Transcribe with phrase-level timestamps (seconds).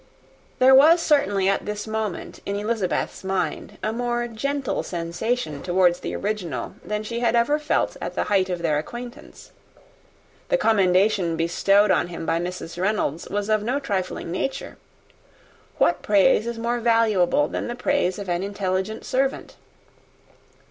[0.57, 6.15] There was certainly at this moment, in Elizabeth's mind, a more gentle sensation towards the
[6.15, 9.51] original than she had ever felt in the height of their acquaintance.
[10.49, 12.81] The commendation bestowed on him by Mrs.
[12.81, 14.79] Reynolds was of no trifling nature.
[15.77, 19.55] What praise is more valuable than the praise of an intelligent servant?